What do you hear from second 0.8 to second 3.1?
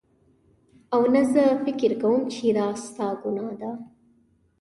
او نه زه فکر کوم چې دا ستا